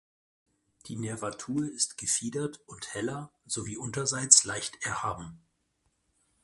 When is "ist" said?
1.63-1.95